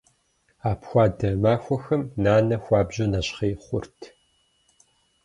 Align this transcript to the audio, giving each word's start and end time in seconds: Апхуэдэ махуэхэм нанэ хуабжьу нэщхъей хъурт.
Апхуэдэ 0.71 1.29
махуэхэм 1.41 2.01
нанэ 2.23 2.55
хуабжьу 2.63 3.07
нэщхъей 3.11 3.53
хъурт. 3.63 3.99